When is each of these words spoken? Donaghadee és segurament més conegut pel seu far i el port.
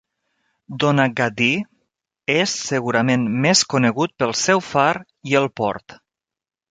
Donaghadee 0.83 1.59
és 2.37 2.55
segurament 2.69 3.27
més 3.43 3.61
conegut 3.73 4.15
pel 4.23 4.33
seu 4.45 4.63
far 4.69 4.89
i 5.33 5.37
el 5.41 5.47
port. 5.63 5.97